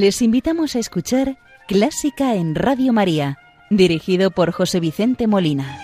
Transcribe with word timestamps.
Les 0.00 0.22
invitamos 0.22 0.76
a 0.76 0.78
escuchar 0.78 1.38
Clásica 1.66 2.36
en 2.36 2.54
Radio 2.54 2.92
María, 2.92 3.36
dirigido 3.68 4.30
por 4.30 4.52
José 4.52 4.78
Vicente 4.78 5.26
Molina. 5.26 5.76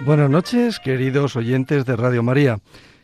Buenas 0.00 0.30
noches, 0.30 0.80
queridos 0.80 1.36
oyentes 1.36 1.84
de 1.84 1.94
Radio 1.94 2.22
María. 2.22 2.60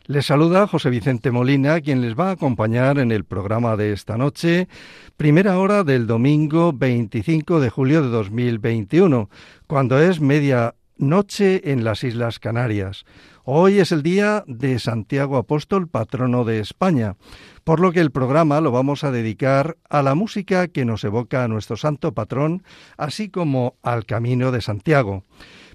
Les 0.07 0.25
saluda 0.25 0.65
José 0.65 0.89
Vicente 0.89 1.29
Molina, 1.29 1.79
quien 1.79 2.01
les 2.01 2.17
va 2.17 2.29
a 2.29 2.31
acompañar 2.31 2.97
en 2.97 3.11
el 3.11 3.23
programa 3.23 3.77
de 3.77 3.93
esta 3.93 4.17
noche, 4.17 4.67
primera 5.15 5.59
hora 5.59 5.83
del 5.83 6.07
domingo 6.07 6.73
25 6.73 7.59
de 7.59 7.69
julio 7.69 8.01
de 8.01 8.09
2021, 8.09 9.29
cuando 9.67 10.01
es 10.01 10.19
media 10.19 10.73
Noche 10.97 11.71
en 11.71 11.83
las 11.83 12.03
Islas 12.03 12.39
Canarias. 12.39 13.05
Hoy 13.43 13.79
es 13.79 13.91
el 13.91 14.03
día 14.03 14.43
de 14.47 14.79
Santiago 14.79 15.37
Apóstol, 15.37 15.87
patrono 15.87 16.45
de 16.45 16.59
España, 16.59 17.15
por 17.63 17.79
lo 17.79 17.91
que 17.91 17.99
el 17.99 18.11
programa 18.11 18.61
lo 18.61 18.71
vamos 18.71 19.03
a 19.03 19.11
dedicar 19.11 19.77
a 19.89 20.01
la 20.03 20.15
música 20.15 20.67
que 20.67 20.85
nos 20.85 21.03
evoca 21.03 21.43
a 21.43 21.47
nuestro 21.47 21.75
santo 21.75 22.13
patrón, 22.13 22.63
así 22.95 23.29
como 23.29 23.75
al 23.81 24.05
Camino 24.05 24.51
de 24.51 24.61
Santiago. 24.61 25.23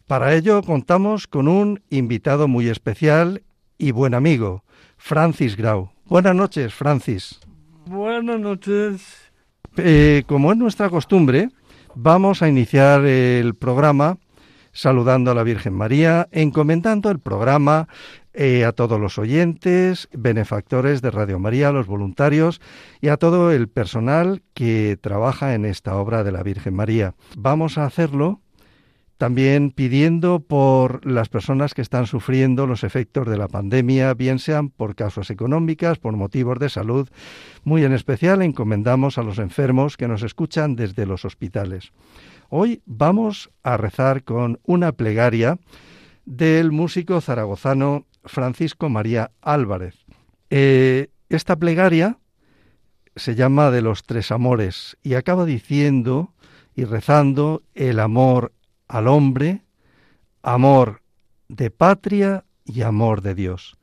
Para 0.07 0.35
ello 0.35 0.63
contamos 0.63 1.27
con 1.27 1.49
un 1.49 1.83
invitado 1.91 2.49
muy 2.49 2.69
especial 2.69 3.43
y 3.77 3.91
buen 3.91 4.15
amigo, 4.15 4.65
Francis 4.97 5.57
Grau. 5.57 5.91
Buenas 6.07 6.35
noches, 6.35 6.73
Francis. 6.73 7.41
Buenas 7.87 8.41
noches. 8.41 9.03
Eh, 9.77 10.23
como 10.27 10.53
es 10.53 10.59
nuestra 10.59 10.89
costumbre, 10.89 11.51
vamos 11.95 12.41
a 12.41 12.49
iniciar 12.49 13.05
el 13.05 13.55
programa 13.55 14.17
saludando 14.79 15.33
a 15.33 15.35
la 15.35 15.43
Virgen 15.43 15.75
María, 15.75 16.29
encomendando 16.31 17.11
el 17.11 17.19
programa 17.19 17.89
eh, 18.33 18.65
a 18.65 18.71
todos 18.71 19.01
los 19.01 19.19
oyentes, 19.19 20.09
benefactores 20.13 21.03
de 21.03 21.11
Radio 21.11 21.41
María, 21.41 21.73
los 21.73 21.89
voluntarios 21.89 22.61
y 23.01 23.09
a 23.09 23.17
todo 23.17 23.51
el 23.51 23.67
personal 23.67 24.41
que 24.55 24.97
trabaja 25.01 25.57
en 25.57 25.65
esta 25.65 25.97
obra 25.97 26.23
de 26.23 26.31
la 26.31 26.45
Virgen 26.45 26.75
María. 26.75 27.17
Vamos 27.37 27.77
a 27.77 27.87
hacerlo 27.87 28.41
también 29.19 29.73
pidiendo 29.73 30.39
por 30.39 31.05
las 31.05 31.29
personas 31.29 31.75
que 31.75 31.83
están 31.83 32.07
sufriendo 32.07 32.69
los 32.69 32.85
efectos 32.85 33.27
de 33.27 33.37
la 33.37 33.49
pandemia, 33.49 34.15
bien 34.15 34.39
sean 34.39 34.71
por 34.71 34.95
causas 34.95 35.31
económicas, 35.31 35.99
por 35.99 36.17
motivos 36.17 36.61
de 36.61 36.69
salud. 36.69 37.09
Muy 37.65 37.85
en 37.85 37.93
especial 37.93 38.43
encomendamos 38.43 39.19
a 39.19 39.25
los 39.25 39.39
enfermos 39.39 39.97
que 39.97 40.07
nos 40.07 40.23
escuchan 40.23 40.77
desde 40.77 41.05
los 41.05 41.25
hospitales. 41.25 41.93
Hoy 42.49 42.81
vamos 42.87 43.51
a 43.65 43.77
rezar 43.77 44.23
con 44.23 44.61
una 44.65 44.93
plegaria 44.93 45.59
del 46.25 46.71
músico 46.71 47.21
zaragozano 47.21 48.07
Francisco 48.25 48.89
María 48.89 49.33
Álvarez. 49.43 49.97
Eh, 50.49 51.09
esta 51.29 51.57
plegaria 51.57 52.19
se 53.17 53.35
llama 53.35 53.73
de 53.73 53.83
los 53.83 54.05
tres 54.05 54.31
amores 54.31 54.97
y 55.03 55.15
acaba 55.15 55.45
diciendo 55.45 56.33
y 56.77 56.85
rezando 56.85 57.65
el 57.75 57.99
amor 57.99 58.53
al 58.89 59.09
hombre, 59.09 59.63
amor 60.43 61.03
de 61.49 61.71
patria 61.71 62.45
y 62.65 62.83
amor 62.83 63.23
de 63.23 63.35
Dios. 63.35 63.77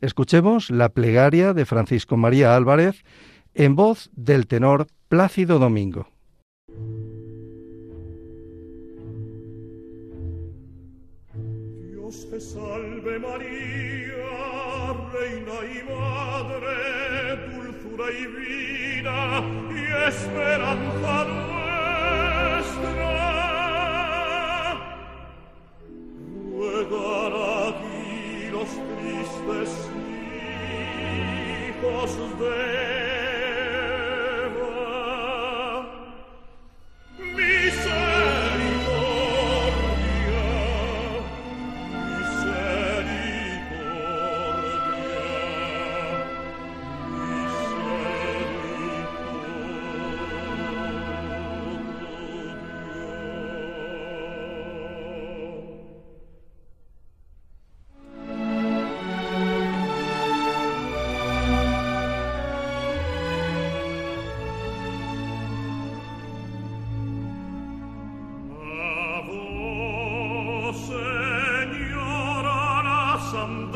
Escuchemos 0.00 0.70
la 0.70 0.88
plegaria 0.88 1.52
de 1.52 1.66
Francisco 1.66 2.16
María 2.16 2.56
Álvarez 2.56 3.04
en 3.54 3.76
voz 3.76 4.10
del 4.14 4.46
tenor 4.46 4.86
Plácido 5.08 5.58
Domingo. 5.58 6.08
te 12.30 12.40
salve 12.40 13.18
María, 13.18 14.12
Reina 15.12 15.58
y 15.64 15.82
Madre, 15.90 16.76
dulzura 17.54 18.06
y 18.10 18.26
vida 18.26 19.42
y 19.70 20.08
esperanza 20.08 21.41
tristes 29.46 29.90
hijos 31.68 32.38
de 32.38 33.21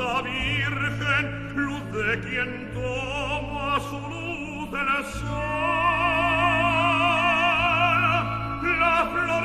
la 0.06 0.22
Virgen, 0.22 1.24
luz 1.56 1.82
de 1.92 2.20
quien 2.20 2.70
toma 2.72 3.80
su 3.80 3.98
luz 4.12 4.70
del 4.70 5.04
sol, 5.04 5.26
la 8.82 8.98
flor 9.12 9.44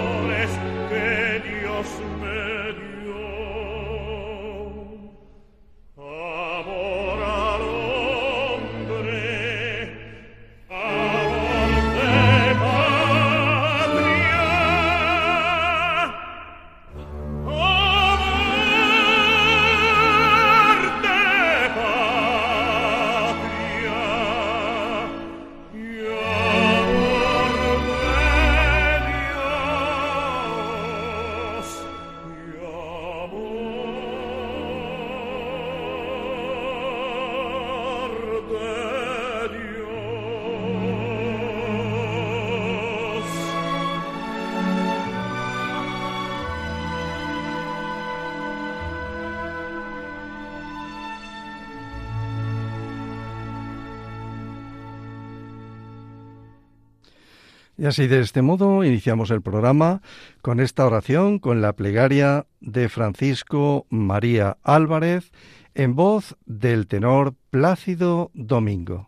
Y 57.81 57.87
así 57.87 58.05
de 58.05 58.19
este 58.19 58.43
modo 58.43 58.83
iniciamos 58.83 59.31
el 59.31 59.41
programa 59.41 60.03
con 60.43 60.59
esta 60.59 60.85
oración, 60.85 61.39
con 61.39 61.63
la 61.63 61.73
plegaria 61.73 62.45
de 62.59 62.89
Francisco 62.89 63.87
María 63.89 64.57
Álvarez, 64.61 65.31
en 65.73 65.95
voz 65.95 66.37
del 66.45 66.85
tenor 66.85 67.33
Plácido 67.49 68.29
Domingo. 68.35 69.07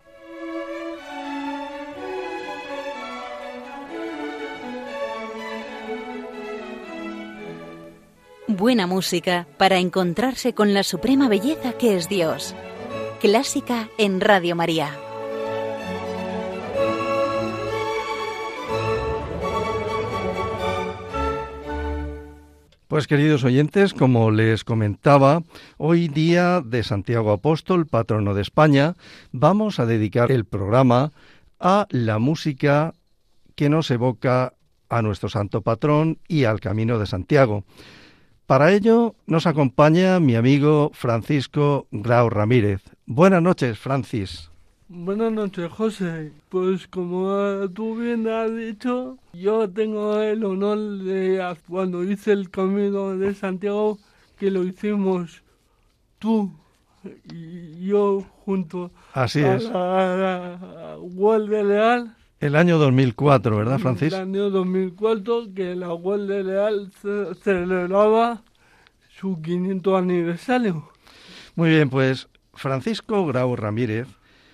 Buena 8.47 8.87
música 8.87 9.45
para 9.57 9.77
encontrarse 9.77 10.55
con 10.55 10.73
la 10.73 10.81
suprema 10.81 11.29
belleza 11.29 11.73
que 11.73 11.95
es 11.95 12.09
Dios. 12.09 12.55
Clásica 13.21 13.89
en 13.99 14.19
Radio 14.19 14.55
María. 14.55 14.89
Pues 22.93 23.07
queridos 23.07 23.43
oyentes, 23.43 23.91
como 23.91 24.29
les 24.29 24.63
comentaba, 24.63 25.41
hoy 25.77 26.09
día 26.09 26.61
de 26.61 26.83
Santiago 26.83 27.31
Apóstol, 27.31 27.87
patrono 27.87 28.35
de 28.35 28.43
España, 28.43 28.93
vamos 29.31 29.79
a 29.79 29.87
dedicar 29.87 30.31
el 30.31 30.45
programa 30.45 31.11
a 31.59 31.87
la 31.89 32.19
música 32.19 32.93
que 33.55 33.67
nos 33.67 33.89
evoca 33.89 34.53
a 34.89 35.01
nuestro 35.01 35.27
santo 35.27 35.63
patrón 35.63 36.19
y 36.27 36.43
al 36.43 36.59
Camino 36.59 36.99
de 36.99 37.07
Santiago. 37.07 37.63
Para 38.45 38.71
ello 38.71 39.15
nos 39.25 39.47
acompaña 39.47 40.19
mi 40.19 40.35
amigo 40.35 40.91
Francisco 40.93 41.87
Grau 41.89 42.29
Ramírez. 42.29 42.83
Buenas 43.07 43.41
noches, 43.41 43.79
Francis. 43.79 44.52
Buenas 44.95 45.31
noches, 45.31 45.71
José. 45.71 46.31
Pues 46.49 46.87
como 46.87 47.67
tú 47.73 47.95
bien 47.95 48.27
has 48.27 48.55
dicho, 48.55 49.17
yo 49.33 49.67
tengo 49.67 50.19
el 50.21 50.43
honor 50.45 50.77
de 50.99 51.55
cuando 51.67 52.03
hice 52.03 52.31
el 52.31 52.51
camino 52.51 53.17
de 53.17 53.33
Santiago, 53.33 53.97
que 54.37 54.51
lo 54.51 54.63
hicimos 54.63 55.41
tú 56.19 56.51
y 57.33 57.87
yo 57.87 58.23
junto 58.45 58.91
Así 59.13 59.41
a 59.41 59.55
es. 59.55 59.63
la 59.63 60.95
Guardia 60.99 61.63
Leal. 61.63 62.15
El 62.39 62.55
año 62.55 62.77
2004, 62.77 63.57
¿verdad, 63.57 63.79
Francis? 63.79 64.13
El 64.13 64.19
año 64.21 64.51
2004, 64.51 65.53
que 65.55 65.73
la 65.75 65.87
Guardia 65.87 66.43
Leal 66.43 66.91
ce- 67.01 67.33
celebraba 67.41 68.43
su 69.09 69.41
500 69.41 69.97
aniversario. 69.99 70.87
Muy 71.55 71.69
bien, 71.71 71.89
pues 71.89 72.27
Francisco 72.53 73.25
Grau 73.25 73.55
Ramírez 73.55 74.07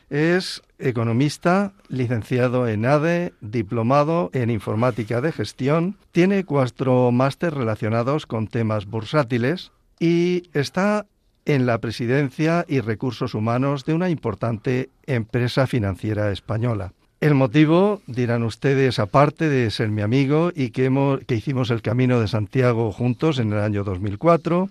es 0.09 0.61
economista, 0.79 1.73
licenciado 1.87 2.67
en 2.67 2.85
ADE, 2.85 3.33
diplomado 3.41 4.29
en 4.33 4.49
informática 4.49 5.21
de 5.21 5.31
gestión, 5.31 5.97
tiene 6.11 6.45
cuatro 6.45 7.11
másteres 7.11 7.57
relacionados 7.57 8.25
con 8.25 8.47
temas 8.47 8.85
bursátiles 8.85 9.71
y 9.99 10.43
está 10.53 11.05
en 11.45 11.65
la 11.65 11.79
presidencia 11.79 12.65
y 12.67 12.79
recursos 12.79 13.33
humanos 13.33 13.85
de 13.85 13.93
una 13.93 14.09
importante 14.09 14.89
empresa 15.05 15.67
financiera 15.67 16.31
española. 16.31 16.93
El 17.21 17.35
motivo, 17.35 18.01
dirán 18.07 18.43
ustedes, 18.43 18.97
aparte 18.97 19.49
de 19.49 19.69
ser 19.71 19.89
mi 19.89 20.01
amigo 20.01 20.51
y 20.55 20.69
que, 20.69 20.89
que 21.27 21.35
hicimos 21.35 21.69
el 21.69 21.81
Camino 21.81 22.21
de 22.21 22.29
Santiago 22.29 22.93
juntos 22.93 23.39
en 23.39 23.51
el 23.51 23.59
año 23.59 23.83
2004, 23.83 24.69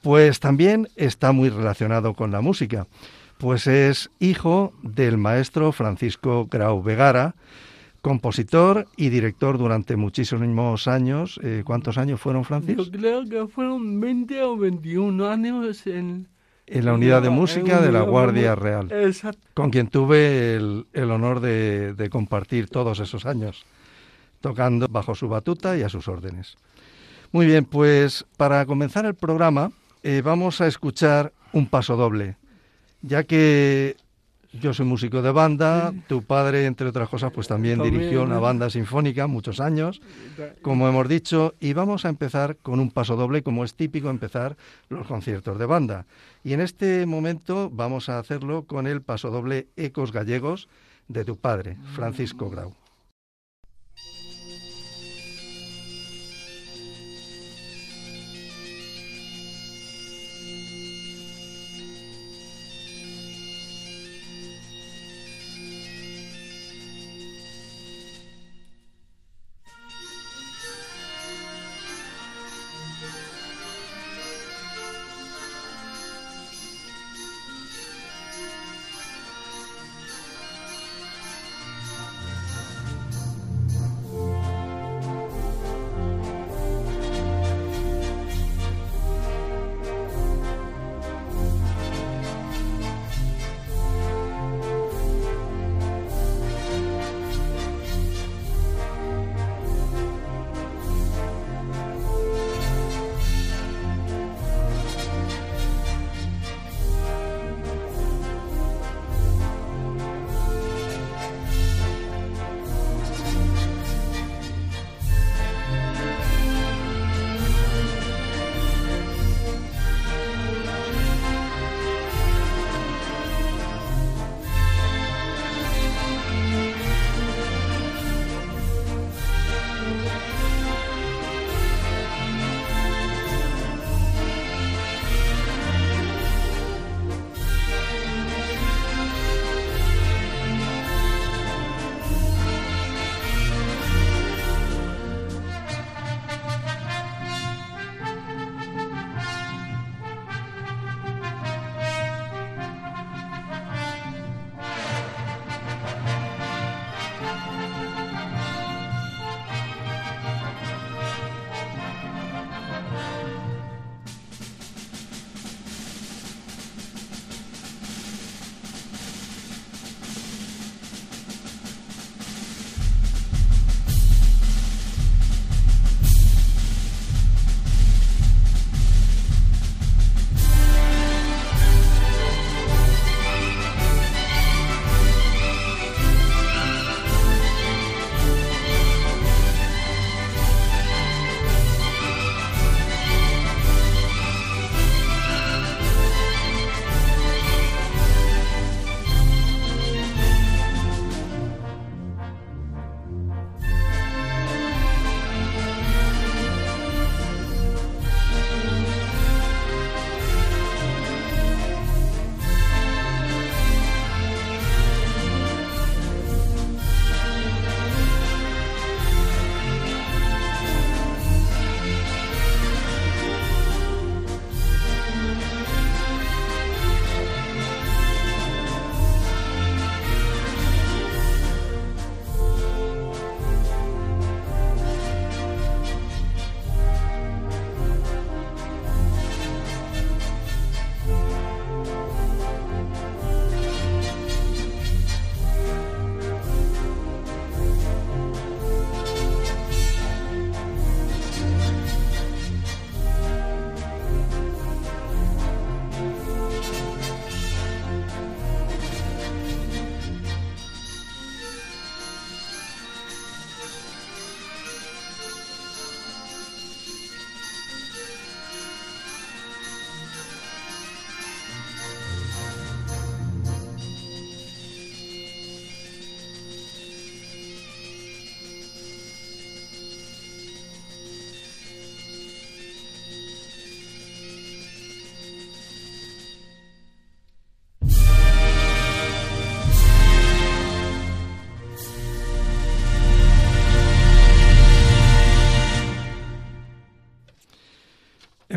pues 0.00 0.40
también 0.40 0.88
está 0.96 1.32
muy 1.32 1.50
relacionado 1.50 2.14
con 2.14 2.30
la 2.30 2.40
música, 2.40 2.86
pues 3.38 3.66
es 3.66 4.10
hijo 4.18 4.72
del 4.82 5.18
maestro 5.18 5.72
Francisco 5.72 6.46
Grau 6.50 6.82
Vegara, 6.82 7.34
compositor 8.02 8.86
y 8.96 9.08
director 9.08 9.58
durante 9.58 9.96
muchísimos 9.96 10.88
años. 10.88 11.40
Eh, 11.42 11.62
¿Cuántos 11.64 11.98
años 11.98 12.20
fueron, 12.20 12.44
Francis? 12.44 12.76
Yo 12.76 12.90
creo 12.90 13.24
que 13.24 13.46
fueron 13.48 14.00
20 14.00 14.42
o 14.42 14.56
21 14.56 15.26
años 15.28 15.86
en... 15.86 16.28
En 16.68 16.84
la 16.84 16.94
unidad 16.94 17.22
de 17.22 17.30
música 17.30 17.80
de 17.80 17.92
la 17.92 18.00
Guardia 18.00 18.56
Real, 18.56 18.90
Exacto. 18.90 19.38
con 19.54 19.70
quien 19.70 19.86
tuve 19.86 20.56
el, 20.56 20.86
el 20.94 21.12
honor 21.12 21.38
de, 21.38 21.94
de 21.94 22.10
compartir 22.10 22.68
todos 22.68 22.98
esos 22.98 23.24
años, 23.24 23.64
tocando 24.40 24.88
bajo 24.88 25.14
su 25.14 25.28
batuta 25.28 25.78
y 25.78 25.82
a 25.82 25.88
sus 25.88 26.08
órdenes. 26.08 26.56
Muy 27.30 27.46
bien, 27.46 27.66
pues 27.66 28.26
para 28.36 28.66
comenzar 28.66 29.06
el 29.06 29.14
programa 29.14 29.70
eh, 30.02 30.22
vamos 30.24 30.60
a 30.60 30.68
escuchar 30.68 31.32
un 31.52 31.66
paso 31.66 31.96
doble, 31.96 32.36
ya 33.06 33.24
que 33.24 33.96
yo 34.52 34.72
soy 34.72 34.86
músico 34.86 35.22
de 35.22 35.30
banda, 35.30 35.92
tu 36.08 36.22
padre, 36.22 36.66
entre 36.66 36.88
otras 36.88 37.08
cosas, 37.08 37.32
pues 37.32 37.48
también, 37.48 37.82
dirigió 37.82 38.22
una 38.22 38.38
banda 38.38 38.70
sinfónica 38.70 39.26
muchos 39.26 39.60
años, 39.60 40.00
como 40.62 40.88
hemos 40.88 41.08
dicho, 41.08 41.54
y 41.60 41.72
vamos 41.72 42.04
a 42.04 42.08
empezar 42.08 42.56
con 42.56 42.80
un 42.80 42.90
paso 42.90 43.16
doble, 43.16 43.42
como 43.42 43.64
es 43.64 43.74
típico 43.74 44.08
empezar 44.08 44.56
los 44.88 45.06
conciertos 45.06 45.58
de 45.58 45.66
banda. 45.66 46.06
Y 46.42 46.52
en 46.52 46.60
este 46.60 47.06
momento 47.06 47.70
vamos 47.72 48.08
a 48.08 48.18
hacerlo 48.18 48.64
con 48.64 48.86
el 48.86 49.02
paso 49.02 49.30
doble 49.30 49.66
Ecos 49.76 50.12
Gallegos 50.12 50.68
de 51.08 51.24
tu 51.24 51.36
padre, 51.36 51.76
Francisco 51.94 52.50
Grau. 52.50 52.74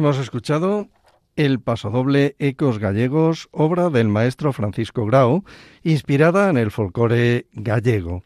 Hemos 0.09 0.23
escuchado 0.23 0.87
el 1.35 1.59
pasodoble 1.59 2.35
Ecos 2.39 2.79
Gallegos, 2.79 3.47
obra 3.51 3.91
del 3.91 4.07
maestro 4.07 4.53
Francisco 4.53 5.05
Grau, 5.05 5.43
inspirada 5.83 6.49
en 6.49 6.57
el 6.57 6.71
folclore 6.71 7.45
gallego. 7.53 8.23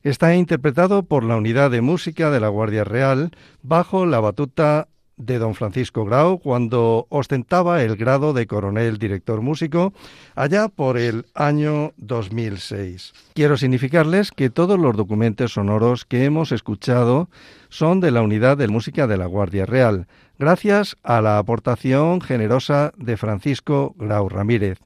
Está 0.00 0.34
interpretado 0.34 1.02
por 1.02 1.24
la 1.24 1.36
Unidad 1.36 1.70
de 1.70 1.82
Música 1.82 2.30
de 2.30 2.40
la 2.40 2.48
Guardia 2.48 2.84
Real 2.84 3.32
bajo 3.60 4.06
la 4.06 4.18
batuta 4.18 4.88
de 5.16 5.38
don 5.38 5.54
Francisco 5.54 6.04
Grau 6.04 6.38
cuando 6.38 7.06
ostentaba 7.08 7.82
el 7.82 7.96
grado 7.96 8.32
de 8.32 8.46
coronel 8.46 8.98
director 8.98 9.40
músico 9.40 9.92
allá 10.34 10.68
por 10.68 10.98
el 10.98 11.26
año 11.34 11.92
2006. 11.96 13.14
Quiero 13.34 13.56
significarles 13.56 14.30
que 14.30 14.50
todos 14.50 14.78
los 14.78 14.96
documentos 14.96 15.54
sonoros 15.54 16.04
que 16.04 16.24
hemos 16.24 16.52
escuchado 16.52 17.30
son 17.68 18.00
de 18.00 18.10
la 18.10 18.22
Unidad 18.22 18.58
de 18.58 18.68
Música 18.68 19.06
de 19.06 19.16
la 19.16 19.26
Guardia 19.26 19.64
Real, 19.64 20.06
gracias 20.38 20.96
a 21.02 21.20
la 21.22 21.38
aportación 21.38 22.20
generosa 22.20 22.92
de 22.96 23.16
Francisco 23.16 23.94
Grau 23.98 24.28
Ramírez, 24.28 24.78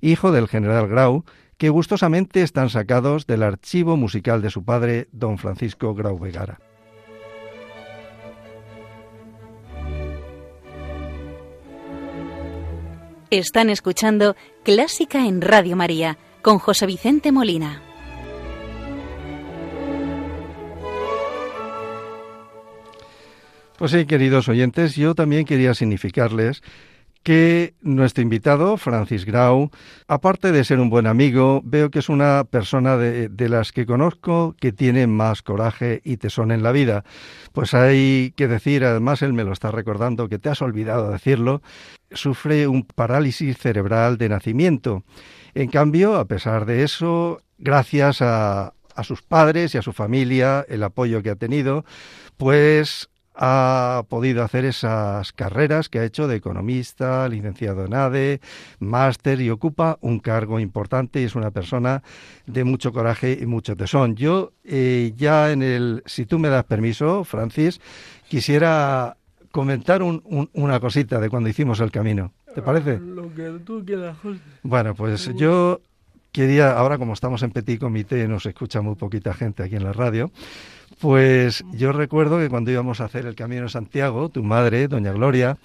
hijo 0.00 0.32
del 0.32 0.48
general 0.48 0.88
Grau, 0.88 1.24
que 1.56 1.70
gustosamente 1.70 2.42
están 2.42 2.70
sacados 2.70 3.26
del 3.26 3.42
archivo 3.42 3.96
musical 3.96 4.42
de 4.42 4.50
su 4.50 4.64
padre, 4.64 5.08
don 5.12 5.38
Francisco 5.38 5.94
Grau 5.94 6.18
Vegara. 6.18 6.67
Están 13.30 13.68
escuchando 13.68 14.36
Clásica 14.64 15.26
en 15.26 15.42
Radio 15.42 15.76
María 15.76 16.16
con 16.40 16.58
José 16.58 16.86
Vicente 16.86 17.30
Molina. 17.30 17.82
Pues 23.76 23.90
sí, 23.90 24.06
queridos 24.06 24.48
oyentes, 24.48 24.96
yo 24.96 25.14
también 25.14 25.44
quería 25.44 25.74
significarles 25.74 26.62
que 27.22 27.74
nuestro 27.80 28.22
invitado, 28.22 28.76
Francis 28.76 29.24
Grau, 29.24 29.70
aparte 30.06 30.52
de 30.52 30.64
ser 30.64 30.80
un 30.80 30.90
buen 30.90 31.06
amigo, 31.06 31.60
veo 31.64 31.90
que 31.90 31.98
es 31.98 32.08
una 32.08 32.44
persona 32.44 32.96
de, 32.96 33.48
las 33.48 33.72
que 33.72 33.86
conozco 33.86 34.54
que 34.60 34.72
tiene 34.72 35.06
más 35.06 35.42
coraje 35.42 36.00
y 36.04 36.16
tesón 36.16 36.50
en 36.50 36.62
la 36.62 36.72
vida. 36.72 37.04
Pues 37.52 37.74
hay 37.74 38.32
que 38.36 38.48
decir, 38.48 38.84
además 38.84 39.22
él 39.22 39.32
me 39.32 39.44
lo 39.44 39.52
está 39.52 39.70
recordando, 39.70 40.28
que 40.28 40.38
te 40.38 40.48
has 40.48 40.62
olvidado 40.62 41.10
decirlo, 41.10 41.62
sufre 42.10 42.66
un 42.66 42.84
parálisis 42.84 43.58
cerebral 43.58 44.16
de 44.18 44.28
nacimiento. 44.28 45.04
En 45.54 45.68
cambio, 45.68 46.16
a 46.16 46.26
pesar 46.26 46.66
de 46.66 46.82
eso, 46.82 47.42
gracias 47.58 48.22
a, 48.22 48.74
a 48.94 49.04
sus 49.04 49.22
padres 49.22 49.74
y 49.74 49.78
a 49.78 49.82
su 49.82 49.92
familia, 49.92 50.64
el 50.68 50.82
apoyo 50.82 51.22
que 51.22 51.30
ha 51.30 51.36
tenido, 51.36 51.84
pues 52.36 53.10
ha 53.40 54.02
podido 54.08 54.42
hacer 54.42 54.64
esas 54.64 55.32
carreras 55.32 55.88
que 55.88 56.00
ha 56.00 56.04
hecho 56.04 56.26
de 56.26 56.36
economista, 56.36 57.28
licenciado 57.28 57.84
en 57.84 57.94
ADE, 57.94 58.40
máster 58.80 59.40
y 59.40 59.48
ocupa 59.50 59.96
un 60.00 60.18
cargo 60.18 60.58
importante 60.58 61.20
y 61.20 61.24
es 61.24 61.36
una 61.36 61.52
persona 61.52 62.02
de 62.46 62.64
mucho 62.64 62.92
coraje 62.92 63.38
y 63.40 63.46
mucho 63.46 63.76
tesón. 63.76 64.16
Yo 64.16 64.52
eh, 64.64 65.12
ya 65.16 65.52
en 65.52 65.62
el, 65.62 66.02
si 66.04 66.26
tú 66.26 66.40
me 66.40 66.48
das 66.48 66.64
permiso, 66.64 67.22
Francis, 67.22 67.80
quisiera 68.26 69.16
comentar 69.52 70.02
una 70.02 70.80
cosita 70.80 71.20
de 71.20 71.30
cuando 71.30 71.48
hicimos 71.48 71.78
el 71.78 71.92
camino. 71.92 72.32
¿Te 72.54 72.60
parece? 72.60 72.94
Ah, 72.94 73.00
lo 73.00 73.32
que 73.32 73.60
tú 73.64 73.84
quieras, 73.86 74.18
José. 74.18 74.40
Bueno, 74.64 74.96
pues 74.96 75.30
yo 75.36 75.80
quería, 76.32 76.72
ahora 76.72 76.98
como 76.98 77.12
estamos 77.12 77.42
en 77.44 77.52
Petit 77.52 77.78
Comité, 77.78 78.26
nos 78.26 78.46
escucha 78.46 78.80
muy 78.80 78.96
poquita 78.96 79.32
gente 79.32 79.62
aquí 79.62 79.76
en 79.76 79.84
la 79.84 79.92
radio, 79.92 80.32
pues 81.00 81.64
yo 81.72 81.92
recuerdo 81.92 82.38
que 82.38 82.48
cuando 82.48 82.70
íbamos 82.70 83.00
a 83.00 83.04
hacer 83.04 83.26
el 83.26 83.34
Camino 83.34 83.62
de 83.62 83.68
Santiago, 83.68 84.28
tu 84.28 84.42
madre, 84.42 84.88
doña 84.88 85.12
Gloria, 85.12 85.58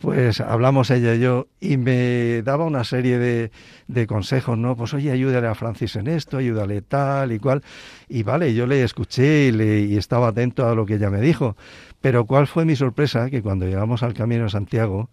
pues 0.00 0.40
hablamos 0.40 0.90
ella 0.90 1.14
y 1.14 1.20
yo 1.20 1.46
y 1.60 1.76
me 1.76 2.42
daba 2.42 2.64
una 2.64 2.84
serie 2.84 3.18
de, 3.18 3.50
de, 3.88 4.06
consejos, 4.06 4.58
¿no? 4.58 4.76
Pues 4.76 4.92
oye, 4.92 5.10
ayúdale 5.10 5.46
a 5.46 5.54
Francis 5.54 5.96
en 5.96 6.06
esto, 6.06 6.36
ayúdale 6.36 6.82
tal 6.82 7.32
y 7.32 7.38
cual. 7.38 7.62
Y 8.08 8.22
vale, 8.22 8.54
yo 8.54 8.66
le 8.66 8.82
escuché 8.82 9.48
y, 9.48 9.96
estaba 9.96 10.28
atento 10.28 10.68
a 10.68 10.74
lo 10.74 10.84
que 10.84 10.94
ella 10.94 11.10
me 11.10 11.20
dijo. 11.20 11.56
Pero 12.00 12.26
cuál 12.26 12.46
fue 12.46 12.64
mi 12.64 12.76
sorpresa, 12.76 13.30
que 13.30 13.42
cuando 13.42 13.66
llegamos 13.66 14.02
al 14.02 14.14
Camino 14.14 14.44
de 14.44 14.50
Santiago, 14.50 15.08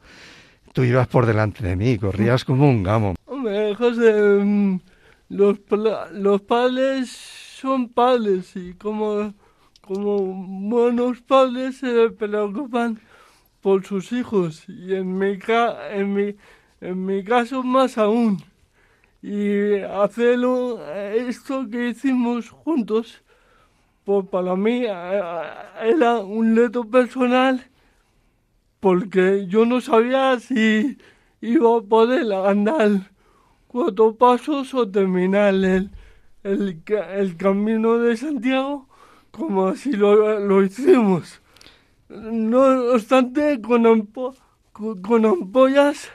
tú 0.74 0.84
ibas 0.84 1.08
por 1.08 1.26
delante 1.26 1.66
de 1.66 1.76
mí, 1.76 1.98
corrías 1.98 2.44
como 2.44 2.70
un 2.70 2.84
gamo. 2.84 3.16
Hombre, 3.26 3.74
José, 3.76 4.44
mm, 4.44 4.80
los, 5.30 5.60
los 6.12 6.42
padres 6.42 7.43
son 7.64 7.88
padres 7.88 8.58
y 8.58 8.74
como 8.74 9.34
como 9.80 10.18
buenos 10.70 11.22
padres 11.22 11.78
se 11.78 12.10
preocupan 12.10 13.00
por 13.62 13.86
sus 13.86 14.12
hijos 14.12 14.64
y 14.68 14.94
en 14.96 15.18
mi, 15.18 15.38
en 15.92 16.14
mi, 16.14 16.36
en 16.82 17.06
mi 17.06 17.24
caso 17.24 17.64
más 17.64 17.98
aún. 17.98 18.42
Y 19.22 19.76
hacerlo, 19.80 20.80
esto 21.14 21.70
que 21.70 21.90
hicimos 21.90 22.50
juntos, 22.50 23.24
pues 24.06 24.26
para 24.28 24.56
mí 24.56 24.86
era 24.86 26.20
un 26.20 26.56
reto 26.56 26.84
personal 26.86 27.66
porque 28.80 29.48
yo 29.48 29.66
no 29.66 29.80
sabía 29.82 30.40
si 30.40 30.98
iba 31.42 31.78
a 31.78 31.82
poder 31.82 32.32
andar 32.34 33.12
cuatro 33.68 34.16
pasos 34.16 34.74
o 34.74 34.90
terminar 34.90 35.54
el, 35.56 35.90
el, 36.44 36.82
el 37.16 37.38
camino 37.38 37.98
de 37.98 38.18
Santiago 38.18 38.88
como 39.34 39.68
así 39.68 39.92
lo, 39.94 40.64
hicimos. 40.64 41.42
No 42.08 42.94
obstante, 42.94 43.60
con, 43.62 44.08
con, 44.72 45.26
ampollas 45.26 46.12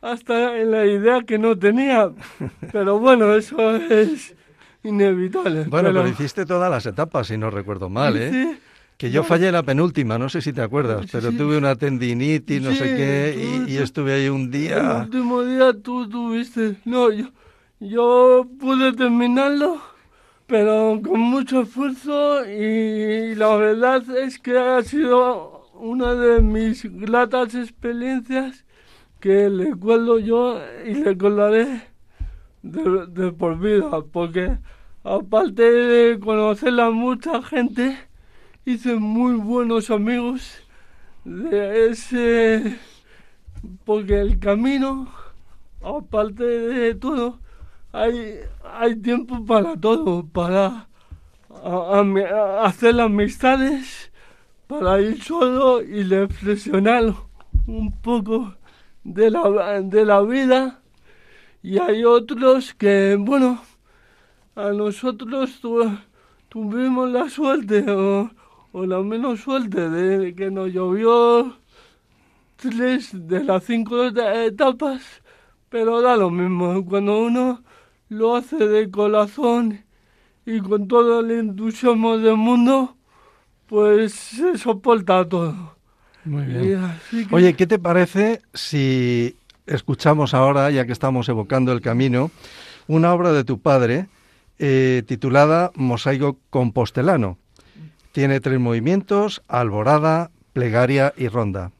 hasta 0.00 0.58
en 0.58 0.70
la 0.70 0.86
idea 0.86 1.22
que 1.22 1.38
no 1.38 1.58
tenía. 1.58 2.10
Pero 2.72 2.98
bueno, 2.98 3.34
eso 3.34 3.76
es 3.76 4.34
inevitable. 4.82 5.64
Bueno, 5.64 5.90
pero, 5.92 6.08
hiciste 6.08 6.44
todas 6.44 6.70
las 6.70 6.84
etapas, 6.86 7.26
si 7.26 7.38
no 7.38 7.50
recuerdo 7.50 7.88
mal, 7.88 8.16
¿eh? 8.16 8.58
Que 8.98 9.10
yo 9.10 9.24
fallé 9.24 9.50
la 9.50 9.62
penúltima, 9.62 10.18
no 10.18 10.28
sé 10.28 10.40
si 10.40 10.52
te 10.52 10.62
acuerdas, 10.62 11.06
pero 11.10 11.32
tuve 11.32 11.58
una 11.58 11.74
tendinitis, 11.74 12.62
no 12.62 12.72
sé 12.72 12.84
qué, 12.96 13.64
y, 13.66 13.76
estuve 13.76 14.12
ahí 14.12 14.28
un 14.28 14.50
día. 14.50 14.78
El 14.78 15.04
último 15.06 15.42
día 15.42 15.72
tú 15.72 16.08
tuviste. 16.08 16.76
No, 16.84 17.10
yo, 17.10 17.26
yo 17.84 18.46
pude 18.58 18.92
terminarlo 18.92 19.80
pero 20.46 21.00
con 21.02 21.20
mucho 21.20 21.62
esfuerzo 21.62 22.44
y 22.46 23.34
la 23.34 23.56
verdad 23.56 24.02
es 24.18 24.38
que 24.38 24.58
ha 24.58 24.82
sido 24.82 25.70
una 25.74 26.14
de 26.14 26.40
mis 26.40 26.84
gratas 26.84 27.54
experiencias 27.54 28.64
que 29.20 29.48
recuerdo 29.48 30.18
yo 30.18 30.60
y 30.84 31.02
recordaré 31.02 31.82
de, 32.62 33.32
por 33.32 33.58
vida, 33.58 34.02
porque 34.12 34.58
aparte 35.02 35.62
de 35.62 36.20
conocer 36.20 36.78
a 36.78 36.90
mucha 36.90 37.42
gente, 37.42 37.96
hice 38.66 38.96
muy 38.96 39.36
buenos 39.36 39.90
amigos 39.90 40.62
de 41.24 41.88
ese, 41.88 42.78
porque 43.84 44.20
el 44.20 44.38
camino, 44.38 45.08
aparte 45.82 46.44
de 46.44 46.94
todo, 46.94 47.40
hay, 47.94 48.40
hay 48.64 48.96
tiempo 48.96 49.46
para 49.46 49.76
todo, 49.76 50.26
para 50.26 50.88
hacer 52.64 53.00
amistades, 53.00 54.10
para 54.66 55.00
ir 55.00 55.22
solo 55.22 55.80
y 55.80 56.02
reflexionar 56.02 57.14
un 57.68 57.92
poco 58.02 58.56
de 59.04 59.30
la, 59.30 59.80
de 59.80 60.04
la 60.04 60.22
vida. 60.22 60.80
Y 61.62 61.78
hay 61.78 62.04
otros 62.04 62.74
que, 62.74 63.16
bueno, 63.16 63.62
a 64.56 64.70
nosotros 64.70 65.60
tuvimos 66.48 67.10
la 67.10 67.30
suerte 67.30 67.88
o, 67.88 68.28
o, 68.72 68.86
la 68.86 69.00
menos 69.02 69.40
suerte 69.40 69.88
de 69.88 70.34
que 70.34 70.50
nos 70.50 70.72
llovió 70.72 71.56
tres 72.56 73.10
de 73.12 73.44
las 73.44 73.62
cinco 73.62 74.02
etapas, 74.02 75.22
pero 75.68 76.02
da 76.02 76.16
lo 76.16 76.30
mismo. 76.30 76.84
Cuando 76.84 77.20
uno 77.20 77.62
lo 78.08 78.36
hace 78.36 78.56
de 78.56 78.90
corazón 78.90 79.84
y 80.46 80.60
con 80.60 80.88
todo 80.88 81.20
el 81.20 81.30
entusiasmo 81.30 82.18
del 82.18 82.36
mundo, 82.36 82.96
pues 83.66 84.12
se 84.12 84.58
soporta 84.58 85.26
todo. 85.28 85.76
Muy 86.24 86.44
bien. 86.44 86.80
Oye, 87.30 87.54
¿qué 87.54 87.66
te 87.66 87.78
parece 87.78 88.40
si 88.52 89.36
escuchamos 89.66 90.34
ahora, 90.34 90.70
ya 90.70 90.86
que 90.86 90.92
estamos 90.92 91.28
evocando 91.28 91.72
el 91.72 91.80
camino, 91.80 92.30
una 92.86 93.12
obra 93.12 93.32
de 93.32 93.44
tu 93.44 93.60
padre 93.60 94.06
eh, 94.58 95.02
titulada 95.06 95.70
Mosaico 95.74 96.38
Compostelano? 96.50 97.38
Tiene 98.12 98.40
tres 98.40 98.60
movimientos, 98.60 99.42
alborada, 99.48 100.30
plegaria 100.52 101.12
y 101.16 101.28
ronda. 101.28 101.72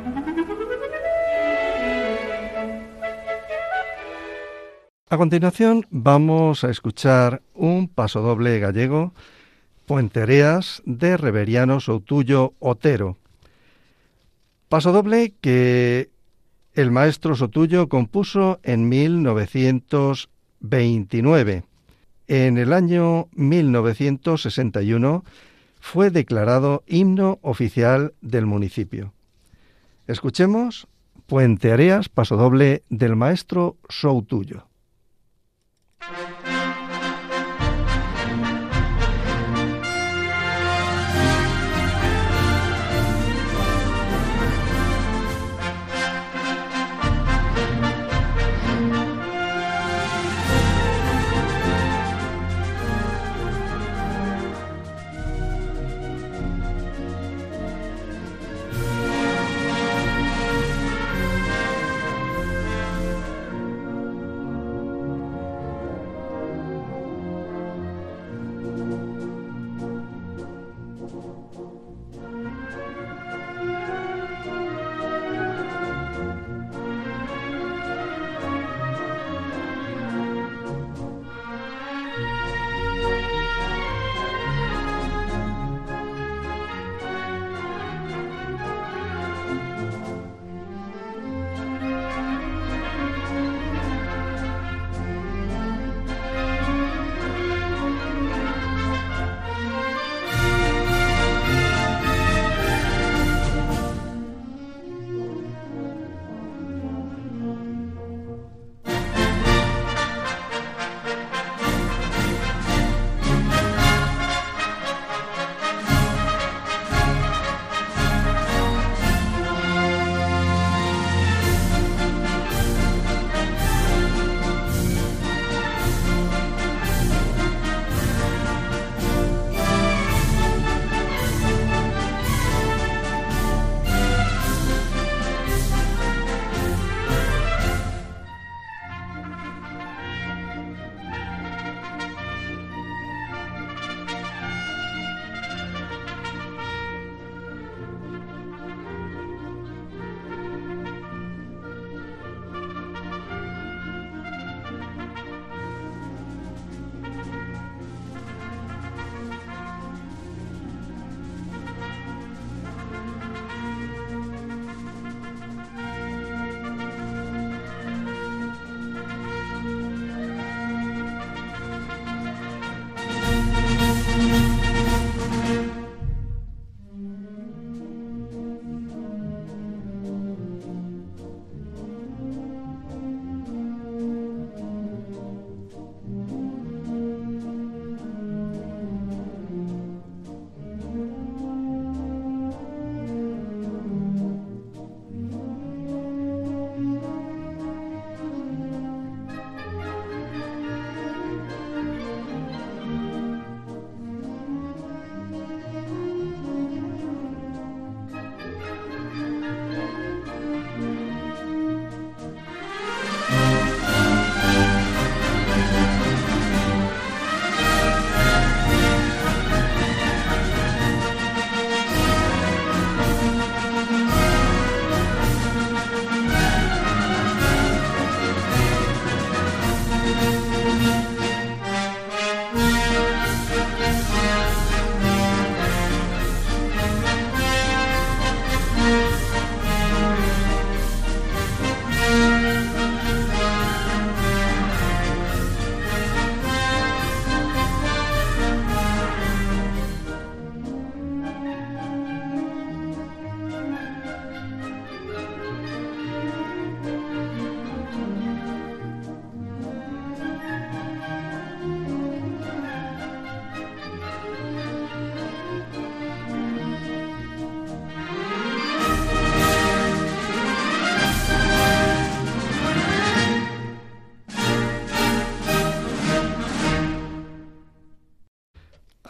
A 5.11 5.17
continuación 5.17 5.87
vamos 5.89 6.63
a 6.63 6.69
escuchar 6.69 7.41
un 7.55 7.87
pasodoble 7.87 8.59
gallego, 8.59 9.11
Puentereas 9.87 10.83
de 10.85 11.17
Reveriano 11.17 11.79
Soutullo 11.79 12.53
Otero. 12.59 13.17
Pasodoble 14.69 15.33
que 15.41 16.09
el 16.75 16.91
maestro 16.91 17.35
Sotuyo 17.35 17.89
compuso 17.89 18.59
en 18.61 18.87
1929 18.87 21.63
en 22.27 22.57
el 22.59 22.73
año 22.73 23.27
1961 23.33 25.25
fue 25.79 26.11
declarado 26.11 26.83
himno 26.85 27.39
oficial 27.41 28.13
del 28.21 28.45
municipio. 28.45 29.11
Escuchemos 30.05 30.87
Puente 31.25 31.71
Areas, 31.71 32.07
pasodoble 32.07 32.83
del 32.89 33.15
maestro 33.15 33.77
Soutuyo. 33.89 34.68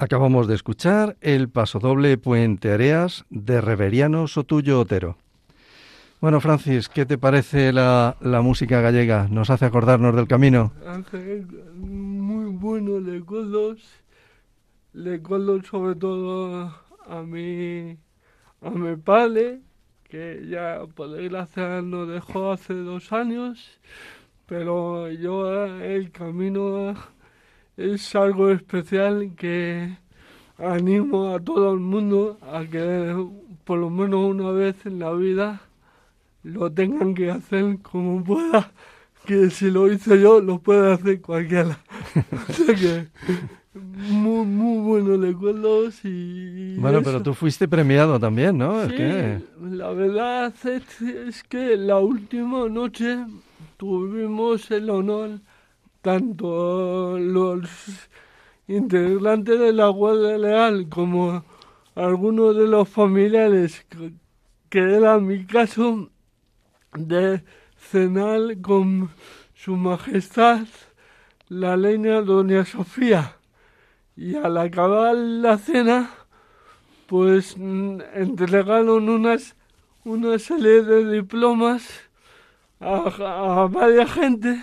Acabamos 0.10 0.48
de 0.48 0.56
escuchar 0.56 1.18
el 1.22 1.50
pasodoble 1.50 2.18
Puente 2.18 2.72
Areas 2.72 3.26
de 3.30 3.62
Reveriano 3.62 4.28
Sotuyo 4.28 4.80
Otero. 4.80 5.18
Bueno, 6.20 6.42
Francis, 6.42 6.90
¿qué 6.90 7.06
te 7.06 7.20
parece 7.20 7.72
la, 7.72 8.18
la 8.20 8.42
música 8.42 8.82
gallega? 8.82 9.28
¿Nos 9.30 9.52
hace 9.52 9.66
acordarnos 9.66 10.16
del 10.16 10.28
camino? 10.28 10.74
Hace 10.88 11.46
muy 11.76 12.46
buenos 12.46 13.06
recuerdos, 13.06 13.84
recuerdos 14.96 15.68
sobre 15.68 15.94
todo 15.94 16.74
a 17.06 17.22
mi, 17.22 17.96
a 18.62 18.70
mi 18.72 18.96
padre, 18.96 19.60
que 20.06 20.44
ya 20.50 20.80
por 20.96 21.12
desgracia 21.12 21.84
nos 21.84 22.10
dejó 22.10 22.52
hace 22.52 22.74
dos 22.74 23.14
años, 23.14 23.80
pero 24.48 25.12
yo 25.12 25.68
el 25.84 26.10
camino 26.10 26.96
es 27.80 28.14
algo 28.14 28.52
especial 28.52 29.32
que 29.38 29.98
animo 30.58 31.34
a 31.34 31.40
todo 31.40 31.74
el 31.74 31.80
mundo 31.80 32.38
a 32.42 32.66
que 32.66 33.16
por 33.64 33.80
lo 33.80 33.90
menos 33.90 34.20
una 34.30 34.52
vez 34.52 34.86
en 34.86 35.00
la 35.00 35.14
vida 35.14 35.62
lo 36.44 36.70
tengan 36.72 37.14
que 37.14 37.32
hacer 37.32 37.80
como 37.82 38.22
pueda, 38.24 38.72
que 39.26 39.50
si 39.50 39.72
lo 39.72 39.92
hice 39.92 40.20
yo 40.20 40.42
lo 40.42 40.60
puede 40.60 40.92
hacer 40.92 41.22
cualquiera. 41.22 41.80
o 42.50 42.54
sea 42.54 42.76
que 42.76 43.08
muy, 43.74 44.46
muy 44.46 44.82
buenos 44.82 45.22
recuerdos 45.22 46.04
y... 46.04 46.76
Bueno, 46.78 47.02
pero 47.02 47.24
tú 47.24 47.34
fuiste 47.34 47.68
premiado 47.68 48.20
también, 48.20 48.58
¿no? 48.58 48.90
Sí, 48.90 48.98
la 49.62 49.92
verdad 49.92 50.54
es, 50.66 51.02
es 51.02 51.44
que 51.44 51.78
la 51.78 52.00
última 52.00 52.68
noche 52.68 53.20
tuvimos 53.78 54.70
el 54.72 54.90
honor 54.90 55.40
tanto 56.02 57.18
los 57.18 57.70
integrantes 58.68 59.60
de 59.60 59.74
la 59.74 59.88
Guardia 59.88 60.38
Leal 60.38 60.88
como 60.90 61.44
algunos 61.96 62.56
de 62.56 62.68
los 62.68 62.88
familiares, 62.88 63.86
que, 64.70 64.80
era 64.80 65.20
mi 65.20 65.46
caso, 65.46 66.10
de 66.94 67.44
cenar 67.78 68.40
con 68.62 69.10
su 69.54 69.76
majestad 69.76 70.66
la 71.50 71.76
leña 71.76 72.22
doña 72.22 72.64
Sofía. 72.66 73.36
Y 74.16 74.36
al 74.36 74.58
acabar 74.58 75.16
la 75.16 75.58
cena, 75.58 76.12
pues 77.08 77.56
entregaron 77.58 79.10
unas, 79.10 79.56
una 80.06 80.38
serie 80.40 80.84
de 80.84 81.12
diplomas 81.12 81.90
a, 82.80 83.64
a 83.64 83.68
varias 83.68 84.12
gente 84.12 84.62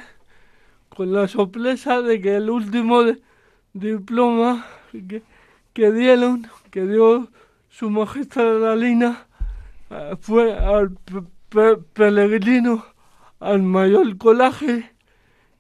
con 0.96 1.12
la 1.12 1.28
sorpresa 1.28 2.00
de 2.00 2.22
que 2.22 2.36
el 2.36 2.48
último 2.48 3.02
diploma 3.74 4.64
que, 5.74 5.92
dieron, 5.92 6.48
que 6.70 6.86
dio 6.86 7.28
su 7.68 7.90
majestad 7.90 8.58
la 8.60 8.74
Lina, 8.74 9.26
eh, 9.90 10.16
fue 10.18 10.54
al 10.54 10.96
peregrino, 11.92 12.86
al 13.40 13.62
mayor 13.62 14.16
colaje, 14.16 14.90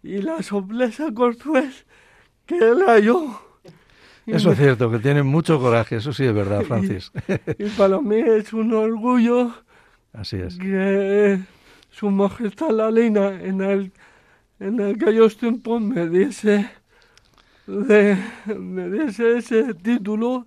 y 0.02 0.22
la 0.22 0.42
sorpresa 0.42 1.08
fue 1.38 1.68
que 2.46 2.56
era 2.56 2.98
yo. 2.98 3.42
Eso 4.24 4.52
es 4.52 4.58
cierto, 4.58 4.90
que 4.90 5.00
tienen 5.00 5.26
mucho 5.26 5.60
coraje, 5.60 5.96
eso 5.96 6.14
sí 6.14 6.24
es 6.24 6.32
verdad, 6.32 6.62
Francis. 6.66 7.12
y, 7.58 7.68
para 7.76 8.00
mí 8.00 8.16
es 8.16 8.54
un 8.54 8.72
orgullo 8.72 9.52
Así 10.14 10.36
es. 10.36 10.56
que 10.56 11.38
su 11.90 12.10
majestad 12.10 12.70
la 12.70 12.90
Lina 12.90 13.38
en 13.42 13.60
el 13.60 13.92
en 14.60 14.80
aquellos 14.80 15.36
tiempos 15.36 15.80
me 15.80 16.08
de, 16.08 16.66
me 17.66 19.04
ese 19.06 19.74
título 19.74 20.46